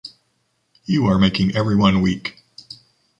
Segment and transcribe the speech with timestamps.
[0.85, 2.39] You are making everyone weak.